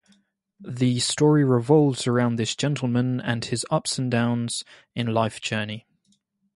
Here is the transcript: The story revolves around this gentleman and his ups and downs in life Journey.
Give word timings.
The 0.59 0.99
story 0.99 1.43
revolves 1.43 2.07
around 2.07 2.37
this 2.37 2.55
gentleman 2.55 3.19
and 3.21 3.45
his 3.45 3.67
ups 3.69 3.99
and 3.99 4.09
downs 4.09 4.63
in 4.95 5.13
life 5.13 5.39
Journey. 5.39 5.85